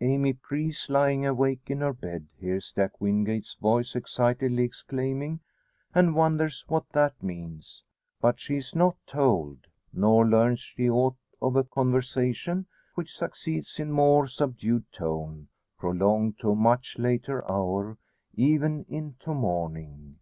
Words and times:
Amy 0.00 0.32
Preece, 0.34 0.88
lying 0.88 1.26
awake 1.26 1.68
in 1.68 1.80
her 1.80 1.92
bed, 1.92 2.28
hears 2.38 2.70
Jack 2.70 3.00
Wingate's 3.00 3.54
voice 3.54 3.96
excitedly 3.96 4.62
exclaiming, 4.62 5.40
and 5.92 6.14
wonders 6.14 6.64
what 6.68 6.88
that 6.90 7.20
means. 7.20 7.82
But 8.20 8.38
she 8.38 8.54
is 8.54 8.76
not 8.76 8.96
told; 9.08 9.66
nor 9.92 10.24
learns 10.24 10.60
she 10.60 10.88
aught 10.88 11.16
of 11.42 11.56
a 11.56 11.64
conversation 11.64 12.66
which 12.94 13.12
succeeds 13.16 13.80
in 13.80 13.90
more 13.90 14.28
subdued 14.28 14.92
tone; 14.92 15.48
prolonged 15.76 16.38
to 16.38 16.50
a 16.50 16.54
much 16.54 16.96
later 16.96 17.42
hour 17.50 17.98
even 18.36 18.84
into 18.88 19.34
morning. 19.34 20.20